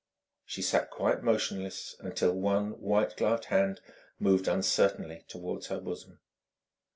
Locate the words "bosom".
5.79-6.19